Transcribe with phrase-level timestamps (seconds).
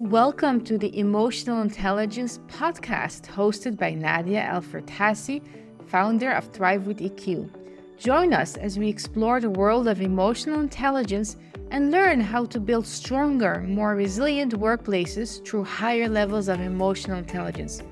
[0.00, 5.42] Welcome to the Emotional Intelligence podcast hosted by Nadja El-Fertassi,
[5.88, 7.50] founder of Thrive with EQ.
[7.98, 11.36] Join us as we explore the world of emotional intelligence
[11.72, 17.82] and learn how to build stronger, more resilient workplaces through higher levels of emotional intelligence.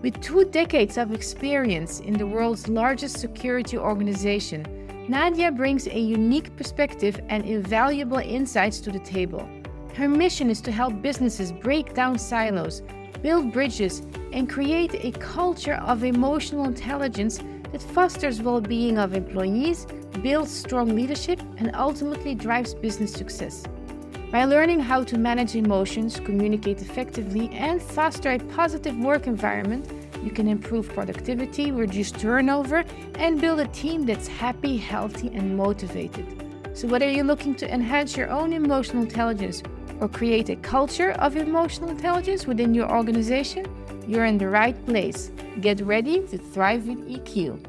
[0.00, 4.64] With two decades of experience in the world's largest security organization,
[5.08, 9.48] Nadja brings a unique perspective and invaluable insights to the table.
[9.94, 12.82] Her mission is to help businesses break down silos,
[13.22, 14.02] build bridges,
[14.32, 17.40] and create a culture of emotional intelligence
[17.72, 19.86] that fosters well being of employees,
[20.22, 23.64] builds strong leadership, and ultimately drives business success.
[24.30, 29.90] By learning how to manage emotions, communicate effectively, and foster a positive work environment,
[30.22, 32.84] you can improve productivity, reduce turnover,
[33.14, 36.26] and build a team that's happy, healthy, and motivated.
[36.74, 39.62] So, whether you're looking to enhance your own emotional intelligence
[40.00, 43.66] or create a culture of emotional intelligence within your organization,
[44.06, 45.30] you're in the right place.
[45.60, 47.64] Get ready to thrive with EQ.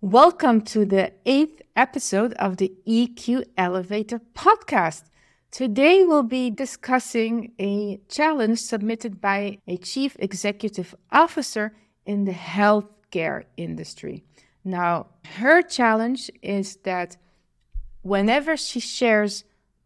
[0.00, 5.04] Welcome to the eighth episode of the EQ Elevator podcast.
[5.50, 11.74] Today we'll be discussing a challenge submitted by a chief executive officer
[12.04, 14.24] in the healthcare industry.
[14.64, 17.16] Now, her challenge is that
[18.02, 19.44] whenever she shares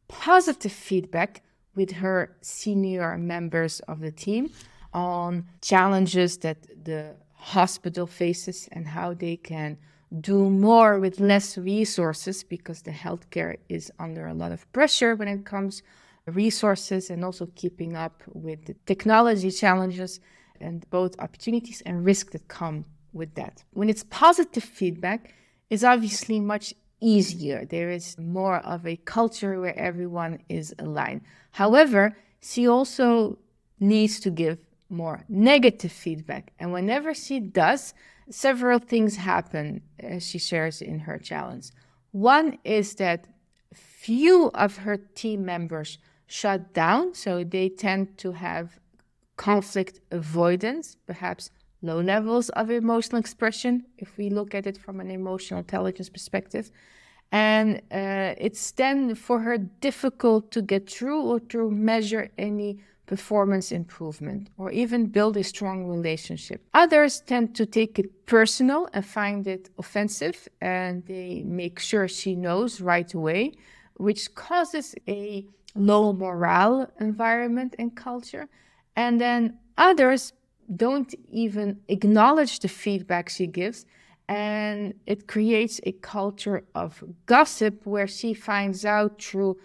[0.08, 1.42] positive feedback
[1.74, 4.50] with her senior members of the team
[4.92, 9.76] on challenges that the hospital faces and how they can
[10.20, 15.28] do more with less resources because the healthcare is under a lot of pressure when
[15.28, 15.82] it comes
[16.26, 20.20] resources and also keeping up with the technology challenges
[20.60, 23.62] and both opportunities and risks that come with that.
[23.72, 25.34] When it's positive feedback,
[25.70, 27.64] it's obviously much easier.
[27.64, 31.22] There is more of a culture where everyone is aligned.
[31.52, 33.38] However, she also
[33.80, 36.52] needs to give more negative feedback.
[36.58, 37.92] And whenever she does,
[38.30, 41.70] several things happen, as she shares in her challenge.
[42.12, 43.26] One is that
[43.74, 48.78] few of her team members shut down, so they tend to have
[49.36, 51.50] conflict avoidance, perhaps
[51.82, 56.70] low levels of emotional expression, if we look at it from an emotional intelligence perspective.
[57.32, 63.72] And uh, it's then for her difficult to get through or to measure any performance
[63.72, 66.60] improvement or even build a strong relationship.
[66.74, 72.34] Others tend to take it personal and find it offensive, and they make sure she
[72.34, 73.52] knows right away,
[73.96, 78.48] which causes a low morale environment and culture.
[78.96, 80.32] And then others
[80.74, 83.86] don't even acknowledge the feedback she gives.
[84.28, 89.58] And it creates a culture of gossip where she finds out through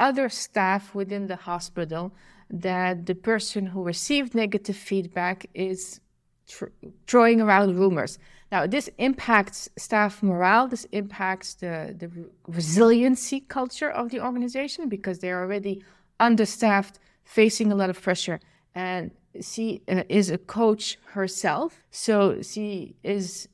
[0.00, 2.12] other staff within the hospital
[2.50, 6.00] that the person who received negative feedback is
[6.48, 6.66] tr-
[7.06, 8.18] throwing around rumors.
[8.50, 12.10] Now, this impacts staff morale, this impacts the, the
[12.46, 15.84] resiliency culture of the organization because they're already
[16.18, 18.40] understaffed, facing a lot of pressure.
[18.74, 19.10] And
[19.42, 23.48] she uh, is a coach herself, so she is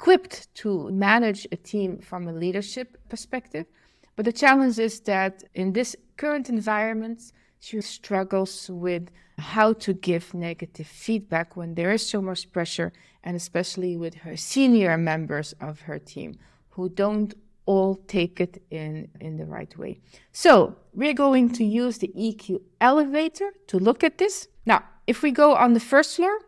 [0.00, 3.66] equipped to manage a team from a leadership perspective.
[4.16, 10.32] But the challenge is that in this current environment, she struggles with how to give
[10.32, 15.82] negative feedback when there is so much pressure, and especially with her senior members of
[15.82, 16.38] her team
[16.70, 17.34] who don't
[17.66, 20.00] all take it in, in the right way.
[20.32, 24.48] So, we're going to use the EQ elevator to look at this.
[24.64, 26.38] Now, if we go on the first floor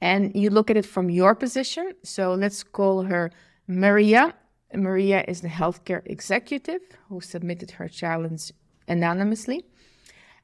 [0.00, 3.30] and you look at it from your position, so let's call her
[3.66, 4.34] Maria.
[4.74, 8.52] Maria is the healthcare executive who submitted her challenge
[8.88, 9.64] anonymously.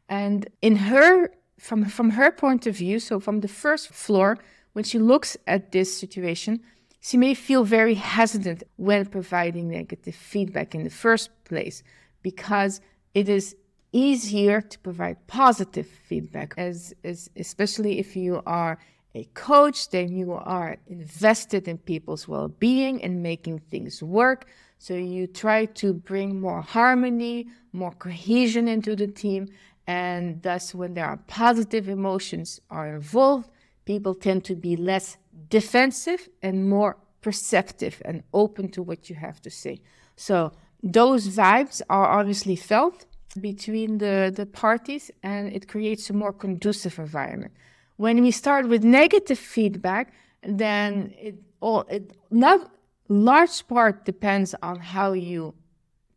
[0.08, 4.38] And in her, from, from her point of view, so from the first floor,
[4.72, 6.60] when she looks at this situation,
[7.00, 11.82] she may feel very hesitant when providing negative feedback in the first place
[12.22, 12.80] because
[13.14, 13.56] it is
[13.92, 18.78] easier to provide positive feedback as, as especially if you are
[19.18, 24.40] a coach then you are invested in people's well-being and making things work
[24.78, 27.36] so you try to bring more harmony
[27.72, 29.48] more cohesion into the team
[29.86, 33.48] and thus, when there are positive emotions are involved,
[33.84, 35.16] people tend to be less
[35.48, 39.80] defensive and more perceptive and open to what you have to say.
[40.16, 40.52] So
[40.82, 43.06] those vibes are obviously felt
[43.40, 47.52] between the, the parties and it creates a more conducive environment.
[47.96, 50.12] When we start with negative feedback,
[50.42, 52.70] then it all it not
[53.08, 55.54] large part depends on how you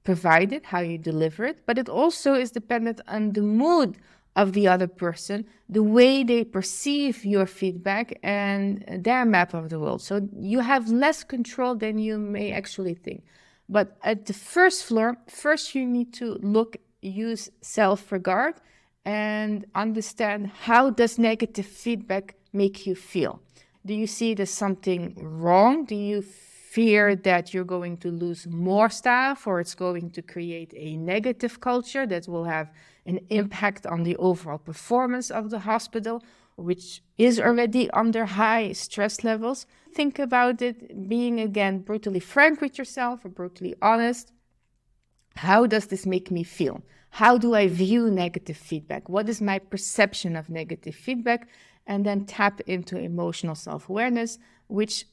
[0.04, 3.98] provide it, how you deliver it, but it also is dependent on the mood
[4.36, 9.80] of the other person, the way they perceive your feedback, and their map of the
[9.80, 10.02] world.
[10.02, 13.24] So you have less control than you may actually think.
[13.68, 18.56] But at the first floor, first you need to look, use self regard,
[19.06, 23.42] and understand how does negative feedback make you feel.
[23.86, 25.86] Do you see there's something wrong?
[25.86, 30.72] Do you fear that you're going to lose more staff or it's going to create
[30.78, 32.72] a negative culture that will have
[33.07, 36.24] an impact on the overall performance of the hospital,
[36.57, 39.66] which is already under high stress levels.
[39.95, 44.31] Think about it being again brutally frank with yourself or brutally honest.
[45.38, 46.84] How does this make me feel?
[47.12, 49.10] How do I view negative feedback?
[49.10, 51.48] What is my perception of negative feedback?
[51.86, 55.06] And then tap into emotional self awareness, which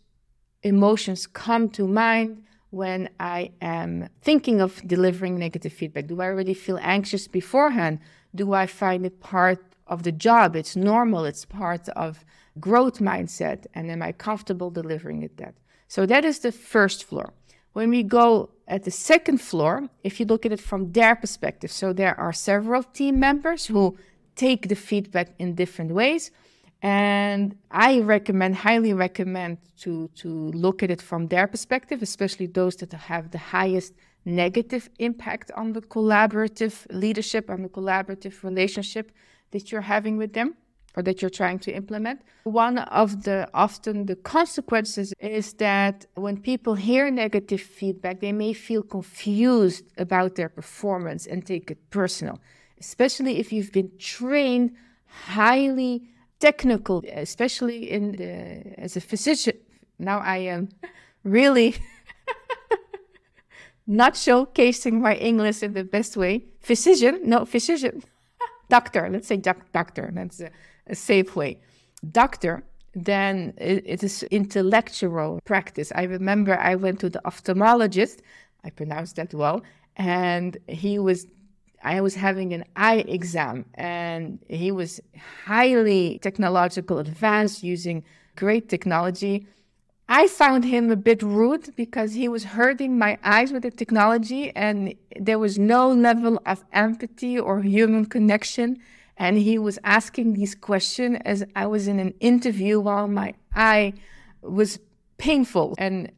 [0.62, 6.06] emotions come to mind when I am thinking of delivering negative feedback?
[6.06, 8.00] Do I already feel anxious beforehand?
[8.34, 10.56] Do I find it part of the job?
[10.56, 12.24] It's normal, it's part of
[12.60, 13.66] growth mindset.
[13.74, 15.54] And am I comfortable delivering it that?
[15.88, 17.32] So that is the first floor.
[17.76, 21.70] When we go at the second floor, if you look at it from their perspective,
[21.70, 23.98] so there are several team members who
[24.34, 26.30] take the feedback in different ways.
[26.80, 30.28] And I recommend, highly recommend to, to
[30.64, 33.92] look at it from their perspective, especially those that have the highest
[34.24, 39.12] negative impact on the collaborative leadership, on the collaborative relationship
[39.50, 40.54] that you're having with them
[40.96, 42.22] or that you're trying to implement.
[42.44, 48.54] One of the often the consequences is that when people hear negative feedback, they may
[48.54, 52.40] feel confused about their performance and take it personal,
[52.80, 54.74] especially if you've been trained
[55.06, 56.08] highly
[56.40, 59.56] technical, especially in the, as a physician.
[59.98, 60.70] Now I am
[61.24, 61.76] really
[63.86, 66.44] not showcasing my English in the best way.
[66.60, 68.02] Physician, no, physician,
[68.68, 69.08] doctor.
[69.10, 70.10] Let's say doc- doctor.
[70.12, 70.50] That's a,
[70.86, 71.60] a, safe way.
[72.10, 72.62] Doctor.
[72.94, 75.92] Then it, it is intellectual practice.
[75.94, 78.20] I remember I went to the ophthalmologist.
[78.64, 79.62] I pronounced that well,
[79.96, 81.26] and he was
[81.82, 85.00] I was having an eye exam and he was
[85.44, 88.02] highly technological advanced using
[88.34, 89.46] great technology.
[90.08, 94.50] I found him a bit rude because he was hurting my eyes with the technology
[94.56, 98.78] and there was no level of empathy or human connection.
[99.16, 103.94] And he was asking these questions as I was in an interview while my eye
[104.42, 104.78] was
[105.16, 105.74] painful.
[105.78, 106.12] And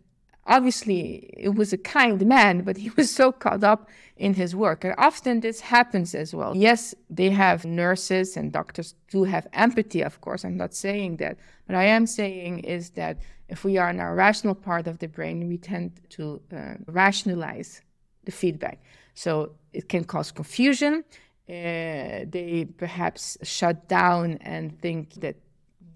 [0.46, 4.84] obviously, it was a kind man, but he was so caught up in his work.
[4.84, 6.56] And often this happens as well.
[6.56, 10.44] Yes, they have nurses and doctors do have empathy, of course.
[10.44, 11.38] I'm not saying that.
[11.66, 13.18] What I am saying is that
[13.48, 17.82] if we are in our rational part of the brain, we tend to uh, rationalize
[18.24, 18.82] the feedback.
[19.14, 21.04] So it can cause confusion.
[21.48, 25.36] Uh, they perhaps shut down and think that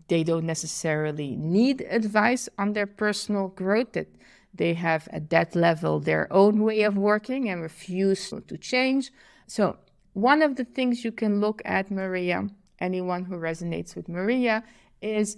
[0.08, 4.08] they don't necessarily need advice on their personal growth, that
[4.54, 9.10] they have at that level their own way of working and refuse to change.
[9.46, 9.76] So,
[10.14, 14.64] one of the things you can look at, Maria, anyone who resonates with Maria,
[15.00, 15.36] is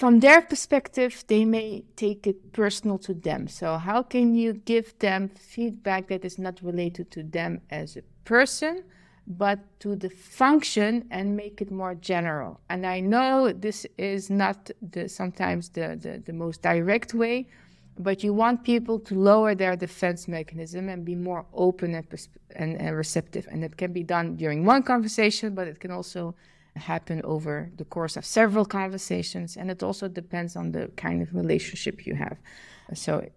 [0.00, 3.46] from their perspective, they may take it personal to them.
[3.48, 8.02] So, how can you give them feedback that is not related to them as a
[8.24, 8.84] person,
[9.26, 12.60] but to the function and make it more general.
[12.68, 17.46] And I know this is not the, sometimes the, the, the most direct way,
[17.98, 22.06] but you want people to lower their defense mechanism and be more open and,
[22.56, 23.46] and, and receptive.
[23.50, 26.34] And it can be done during one conversation, but it can also
[26.76, 29.56] happen over the course of several conversations.
[29.56, 32.38] And it also depends on the kind of relationship you have.
[32.94, 33.28] So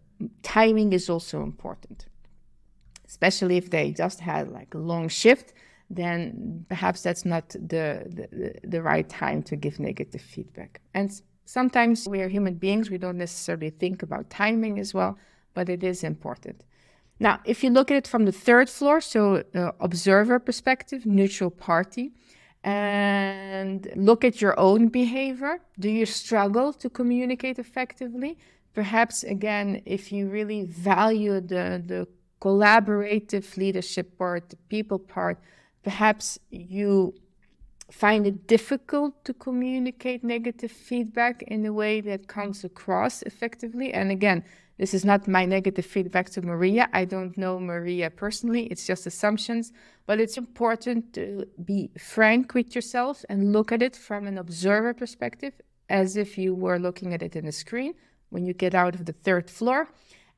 [0.43, 2.07] timing is also important,
[3.07, 5.53] especially if they just had like a long shift
[5.89, 10.81] then perhaps that's not the, the, the right time to give negative feedback.
[10.93, 11.09] And
[11.45, 15.17] sometimes we are human beings, we don't necessarily think about timing as well,
[15.53, 16.63] but it is important.
[17.19, 21.49] Now, if you look at it from the third floor, so uh, observer perspective, neutral
[21.49, 22.11] party,
[22.67, 25.59] and look at your own behavior.
[25.79, 28.37] Do you struggle to communicate effectively?
[28.73, 32.09] Perhaps, again, if you really value the, the
[32.41, 35.39] collaborative leadership part, the people part,
[35.81, 37.13] perhaps you
[37.89, 43.93] find it difficult to communicate negative feedback in a way that comes across effectively.
[43.93, 44.43] And again,
[44.77, 46.87] this is not my negative feedback to Maria.
[46.93, 49.71] I don't know Maria personally, it's just assumptions.
[50.05, 54.93] But it's important to be frank with yourself and look at it from an observer
[54.93, 55.53] perspective,
[55.89, 57.93] as if you were looking at it in a screen
[58.29, 59.87] when you get out of the third floor.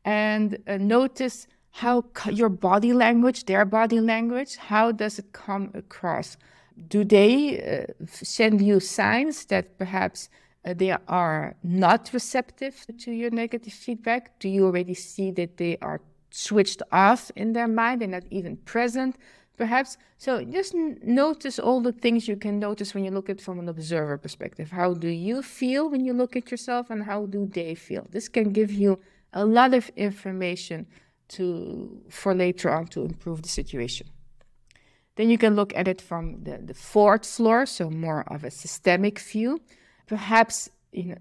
[0.05, 6.38] and uh, notice how your body language, their body language, how does it come across?
[6.88, 10.29] Do they uh, send you signs that perhaps
[10.69, 14.38] Uh, they are not receptive to your negative feedback?
[14.39, 18.01] Do you already see that they are switched off in their mind?
[18.01, 19.15] They're not even present,
[19.57, 19.97] perhaps.
[20.17, 23.67] So just notice all the things you can notice when you look at from an
[23.67, 24.69] observer perspective.
[24.71, 28.05] How do you feel when you look at yourself, and how do they feel?
[28.11, 28.99] This can give you
[29.33, 30.85] a lot of information
[31.29, 34.07] to for later on to improve the situation.
[35.15, 38.51] Then you can look at it from the, the fourth floor, so more of a
[38.51, 39.59] systemic view.
[40.09, 41.15] Perhaps you know,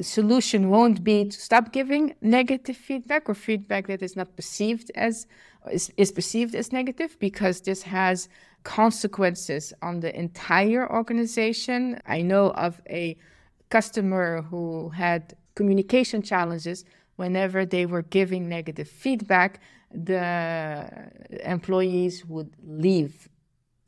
[0.00, 5.26] solution won't be to stop giving negative feedback or feedback that is not perceived as
[5.72, 8.28] is, is perceived as negative because this has
[8.62, 12.00] consequences on the entire organization.
[12.06, 13.16] I know of a
[13.70, 16.84] customer who had communication challenges
[17.16, 19.60] whenever they were giving negative feedback,
[19.92, 20.88] the
[21.44, 23.28] employees would leave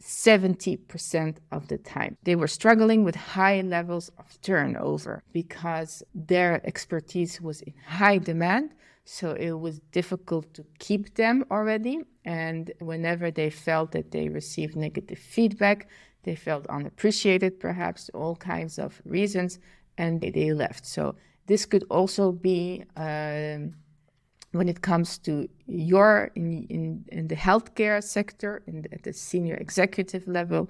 [0.00, 2.16] 70% of the time.
[2.24, 8.72] They were struggling with high levels of turnover because their expertise was in high demand.
[9.04, 12.00] So it was difficult to keep them already.
[12.24, 15.88] And whenever they felt that they received negative feedback,
[16.22, 19.58] they felt unappreciated, perhaps all kinds of reasons,
[19.96, 20.86] and they left.
[20.86, 21.16] So
[21.46, 23.74] this could also be um,
[24.52, 29.12] when it comes to your in, in, in the healthcare sector, in the, at the
[29.12, 30.68] senior executive level,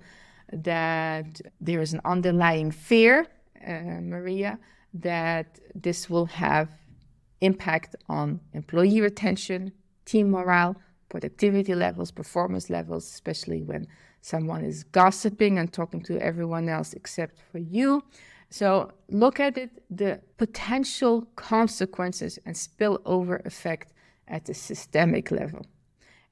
[0.52, 3.26] that there is an underlying fear,
[3.66, 4.58] uh, Maria,
[4.92, 6.68] that this will have
[7.40, 9.72] impact on employee retention,
[10.04, 10.76] team morale,
[11.08, 13.86] productivity levels, performance levels, especially when
[14.20, 18.02] someone is gossiping and talking to everyone else except for you.
[18.50, 23.92] So look at it, the potential consequences and spillover effect
[24.26, 25.64] at the systemic level.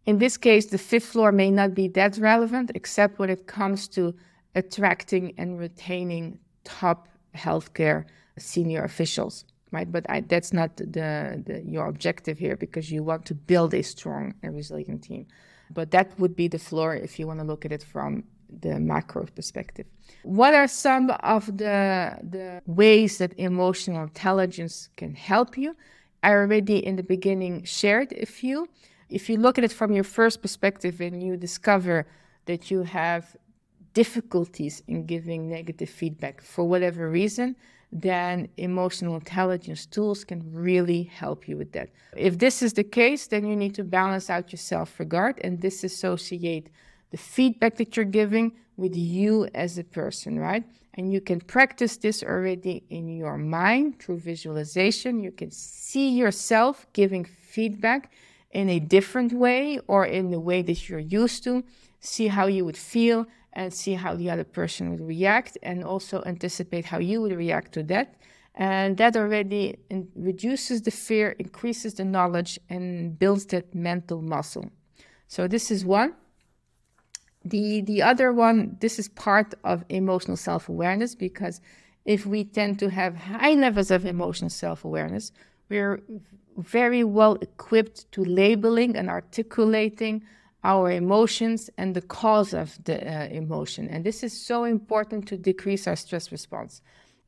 [0.06, 3.88] In this case, the fifth floor may not be that relevant, except when it comes
[3.88, 4.14] to
[4.54, 8.04] attracting and retaining top healthcare
[8.38, 9.90] senior officials, right?
[9.90, 13.82] But I, that's not the, the, your objective here because you want to build a
[13.82, 15.26] strong and resilient team.
[15.70, 18.78] But that would be the floor if you want to look at it from the
[18.80, 19.86] macro perspective.
[20.22, 25.76] What are some of the, the ways that emotional intelligence can help you?
[26.22, 28.68] I already in the beginning shared a few.
[29.08, 32.06] If you look at it from your first perspective and you discover
[32.46, 33.36] that you have
[33.94, 37.56] difficulties in giving negative feedback for whatever reason,
[37.90, 41.88] then emotional intelligence tools can really help you with that.
[42.16, 45.58] If this is the case, then you need to balance out your self regard and
[45.58, 46.68] disassociate
[47.10, 50.64] the feedback that you're giving with you as a person, right?
[50.94, 55.20] And you can practice this already in your mind through visualization.
[55.20, 58.12] You can see yourself giving feedback
[58.50, 61.64] in a different way or in the way that you're used to.
[62.00, 66.22] See how you would feel and see how the other person would react, and also
[66.26, 68.14] anticipate how you would react to that.
[68.54, 69.78] And that already
[70.16, 74.70] reduces the fear, increases the knowledge, and builds that mental muscle.
[75.28, 76.14] So, this is one.
[77.44, 81.60] The the other one, this is part of emotional self-awareness because
[82.04, 85.30] if we tend to have high levels of emotional self-awareness,
[85.68, 86.02] we're
[86.56, 90.24] very well equipped to labeling and articulating
[90.64, 93.88] our emotions and the cause of the uh, emotion.
[93.88, 96.82] And this is so important to decrease our stress response.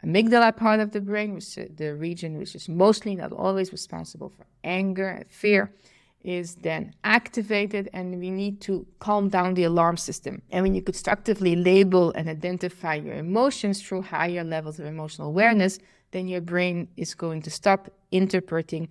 [0.05, 4.31] Amygdala part of the brain, which is the region which is mostly not always responsible
[4.31, 5.73] for anger and fear,
[6.23, 10.43] is then activated and we need to calm down the alarm system.
[10.51, 15.79] And when you constructively label and identify your emotions through higher levels of emotional awareness,
[16.11, 18.89] then your brain is going to stop interpreting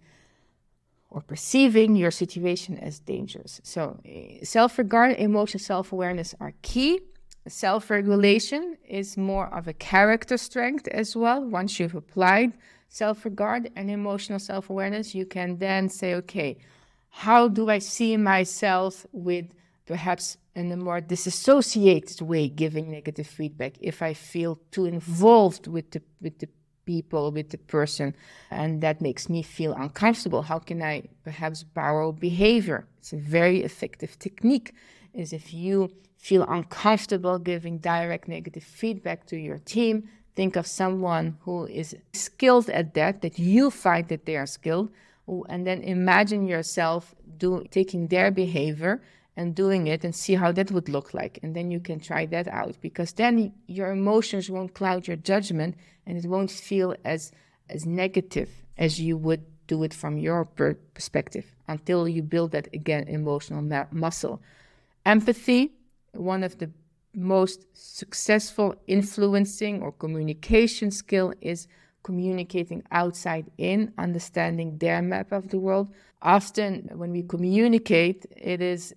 [1.09, 3.59] or perceiving your situation as dangerous.
[3.63, 7.01] So, eh, self regard, emotional self awareness are key.
[7.47, 11.43] Self regulation is more of a character strength as well.
[11.43, 12.53] Once you've applied
[12.89, 16.57] self regard and emotional self awareness, you can then say, okay,
[17.09, 19.47] how do I see myself with
[19.85, 25.89] perhaps in a more disassociated way giving negative feedback if I feel too involved with
[25.91, 26.49] the with the
[26.93, 28.07] people, with the person,
[28.49, 30.41] and that makes me feel uncomfortable.
[30.51, 30.95] How can I
[31.27, 32.79] perhaps borrow behavior?
[32.99, 34.69] It's a very effective technique.
[35.21, 35.77] Is if you
[36.27, 39.95] feel uncomfortable giving direct negative feedback to your team,
[40.37, 44.89] think of someone who is skilled at that, that you find that they are skilled,
[45.51, 47.01] and then imagine yourself
[47.41, 48.95] do, taking their behavior
[49.39, 51.39] and doing it and see how that would look like.
[51.41, 55.75] And then you can try that out because then your emotions won't cloud your judgment
[56.09, 57.31] and it won't feel as,
[57.69, 62.67] as negative as you would do it from your per- perspective until you build that
[62.73, 63.61] again emotional
[63.91, 64.41] muscle.
[65.05, 65.71] Empathy,
[66.13, 66.71] one of the
[67.13, 71.67] most successful influencing or communication skill is
[72.01, 75.93] communicating outside in, understanding their map of the world.
[76.23, 78.95] Often, when we communicate, it is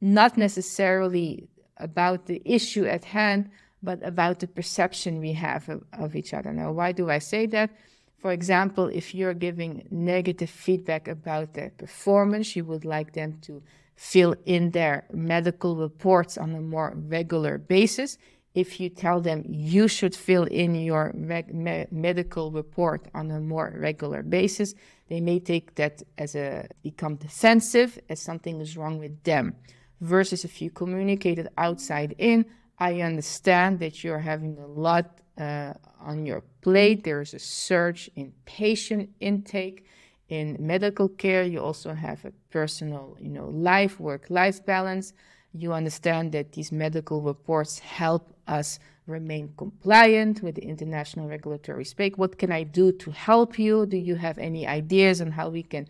[0.00, 3.48] not necessarily about the issue at hand,
[3.82, 6.52] but about the perception we have of, of each other.
[6.52, 7.70] Now, why do I say that?
[8.18, 13.62] For example, if you're giving negative feedback about their performance, you would like them to
[13.96, 18.18] fill in their medical reports on a more regular basis.
[18.54, 23.74] If you tell them you should fill in your me- medical report on a more
[23.76, 24.74] regular basis,
[25.08, 29.56] they may take that as a become defensive, as something is wrong with them.
[30.00, 32.44] Versus if you communicate it outside in,
[32.82, 37.04] I understand that you're having a lot uh, on your plate.
[37.04, 39.86] There is a surge in patient intake.
[40.28, 45.12] In medical care, you also have a personal, you know, life work life balance.
[45.52, 52.14] You understand that these medical reports help us remain compliant with the international regulatory space.
[52.16, 53.86] What can I do to help you?
[53.86, 55.86] Do you have any ideas on how we can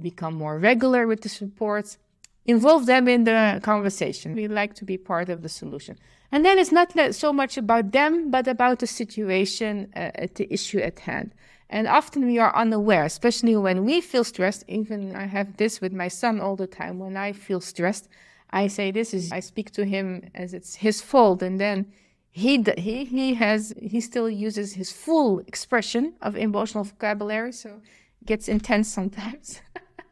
[0.00, 1.98] become more regular with these reports?
[2.44, 4.36] Involve them in the conversation.
[4.36, 5.96] We like to be part of the solution.
[6.32, 10.78] And then it's not so much about them, but about the situation, uh, the issue
[10.78, 11.32] at hand.
[11.68, 14.64] And often we are unaware, especially when we feel stressed.
[14.68, 16.98] Even I have this with my son all the time.
[16.98, 18.08] When I feel stressed,
[18.50, 21.42] I say this is, I speak to him as it's his fault.
[21.42, 21.92] And then
[22.30, 27.52] he, he, he has, he still uses his full expression of emotional vocabulary.
[27.52, 27.80] So
[28.20, 29.60] it gets intense sometimes.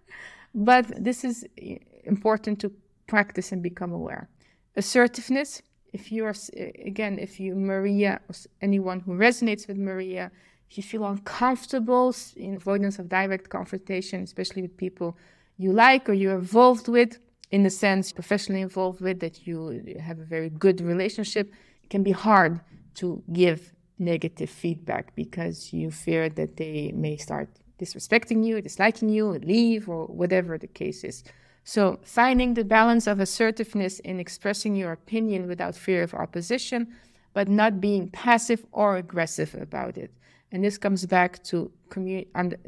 [0.55, 1.47] but this is
[2.05, 2.73] important to
[3.07, 4.29] practice and become aware.
[4.77, 5.63] Assertiveness,
[5.95, 6.35] if you are
[6.85, 10.31] again if you maria or anyone who resonates with maria
[10.69, 15.17] if you feel uncomfortable in avoidance of direct confrontation especially with people
[15.57, 17.19] you like or you're involved with
[17.53, 19.59] in the sense professionally involved with that you
[20.09, 21.47] have a very good relationship
[21.85, 22.61] it can be hard
[22.95, 29.27] to give negative feedback because you fear that they may start disrespecting you disliking you
[29.55, 31.23] leave or whatever the case is
[31.67, 36.95] so, finding the balance of assertiveness in expressing your opinion without fear of opposition,
[37.33, 40.13] but not being passive or aggressive about it.
[40.53, 41.73] And this comes back to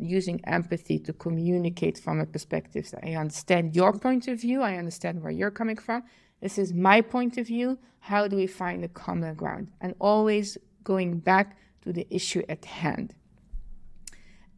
[0.01, 2.93] using empathy to communicate from a perspective.
[3.03, 6.03] I understand your point of view, I understand where you're coming from.
[6.41, 7.79] This is my point of view.
[8.01, 9.69] How do we find a common ground?
[9.81, 13.15] And always going back to the issue at hand.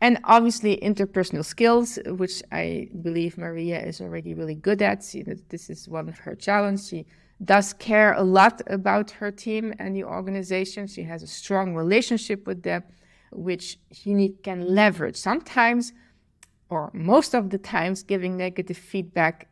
[0.00, 5.02] And obviously, interpersonal skills, which I believe Maria is already really good at.
[5.02, 6.88] See, this is one of her challenges.
[6.88, 7.06] She
[7.44, 10.86] does care a lot about her team and the organization.
[10.86, 12.84] She has a strong relationship with them,
[13.32, 15.16] which she can leverage.
[15.16, 15.92] Sometimes,
[16.68, 19.48] or most of the times, giving negative feedback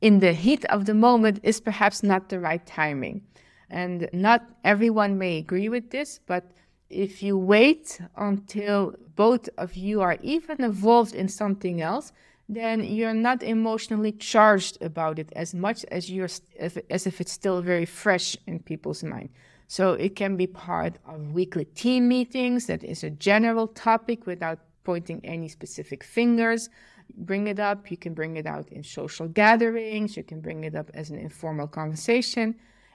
[0.00, 3.22] in the heat of the moment is perhaps not the right timing.
[3.70, 6.52] And not everyone may agree with this, but
[6.88, 12.12] if you wait until both of you are even involved in something else,
[12.48, 16.28] then you're not emotionally charged about it as much as you're
[16.60, 19.30] as if it's still very fresh in people's mind.
[19.66, 24.60] So it can be part of weekly team meetings that is a general topic without
[24.84, 26.70] pointing any specific fingers.
[27.16, 27.90] Bring it up.
[27.90, 30.16] You can bring it out in social gatherings.
[30.16, 32.54] You can bring it up as an informal conversation.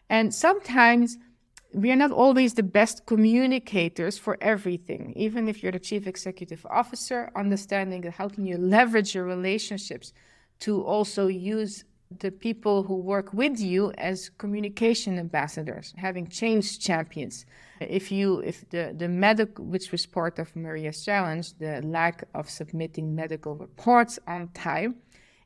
[0.10, 1.18] And sometimes
[1.74, 5.14] we are not always the best communicators for everything.
[5.16, 10.14] Even if you're the chief executive officer, understanding how can you leverage your relationships
[10.60, 11.86] to also use
[12.20, 17.46] the people who work with you as communication ambassadors, having change champions.
[17.80, 22.50] If you, if the, the medical, which was part of Maria's challenge, the lack of
[22.50, 24.96] submitting medical reports on time,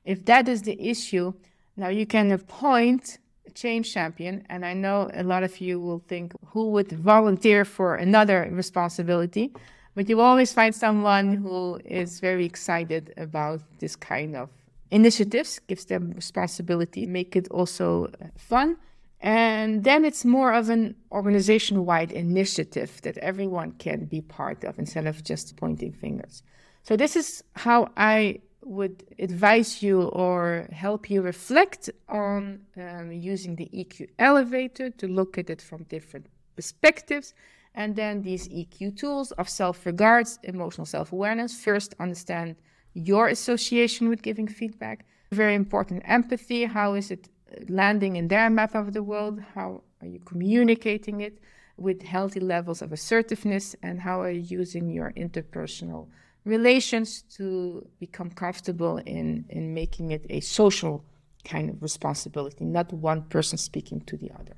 [0.03, 1.33] if that is the issue,
[1.77, 3.19] now you can appoint
[3.55, 4.45] change champion.
[4.49, 9.51] And I know a lot of you will think, who would volunteer for another responsibility?
[9.95, 14.49] But you always find someone who is very excited about this kind of
[14.91, 18.77] initiatives, gives them responsibility, make it also fun.
[19.21, 24.77] And then it's more of an organization wide initiative that everyone can be part of
[24.77, 26.43] instead of just pointing fingers.
[26.83, 33.55] So, this is how I would advise you or help you reflect on um, using
[33.55, 36.25] the EQ elevator to look at it from different
[36.55, 37.33] perspectives.
[37.75, 41.63] And then these EQ tools of self regards, emotional self awareness.
[41.63, 42.55] First, understand
[42.93, 45.05] your association with giving feedback.
[45.31, 46.65] Very important empathy.
[46.65, 47.29] How is it
[47.69, 49.41] landing in their map of the world?
[49.53, 51.37] How are you communicating it
[51.77, 53.75] with healthy levels of assertiveness?
[53.83, 56.07] And how are you using your interpersonal
[56.45, 61.03] relations to become comfortable in, in making it a social
[61.43, 64.55] kind of responsibility, not one person speaking to the other.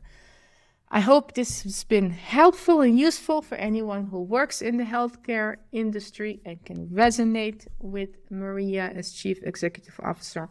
[0.90, 5.58] I hope this has been helpful and useful for anyone who works in the healthcare
[5.74, 10.48] industry and can resonate with Maria as Chief Executive Officer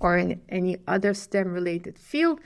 [0.00, 2.40] or in any other STEM related field.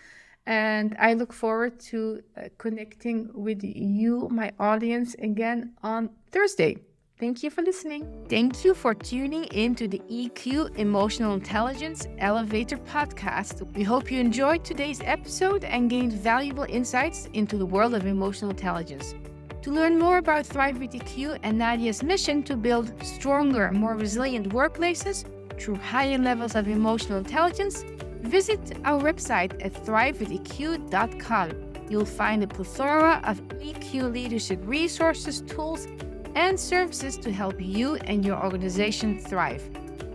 [0.44, 6.76] And I look forward to uh, connecting with you, my audience, again on Thursday.
[7.22, 8.02] Thank you for listening.
[8.28, 13.62] Thank you for tuning in to the EQ Emotional Intelligence Elevator podcast.
[13.76, 18.50] We hope you enjoyed today's episode and gained valuable insights into the world of emotional
[18.50, 19.14] intelligence.
[19.60, 24.48] To learn more about Thrive with EQ and Nadja's mission to build stronger, more resilient
[24.48, 25.24] workplaces
[25.60, 27.84] through higher levels of emotional intelligence,
[28.22, 31.50] visit our website at thrivewitheq.com.
[31.88, 35.86] You'll find a plethora of EQ leadership resources, tools,
[36.34, 39.62] and services to help you and your organization thrive.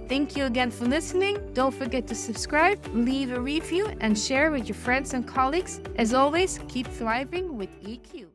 [0.08, 1.38] Thank you again for listening.
[1.53, 5.82] Don't forget to subscribe, leave a review, and share with your friends and colleagues.
[5.97, 8.27] As always, keep thriving with EQ.